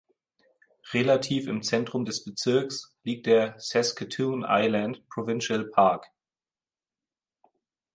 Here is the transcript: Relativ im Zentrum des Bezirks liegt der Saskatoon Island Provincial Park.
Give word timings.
Relativ 0.93 1.45
im 1.47 1.61
Zentrum 1.61 2.05
des 2.05 2.23
Bezirks 2.23 2.97
liegt 3.03 3.27
der 3.27 3.53
Saskatoon 3.59 4.43
Island 4.49 5.07
Provincial 5.09 5.65
Park. 5.65 6.07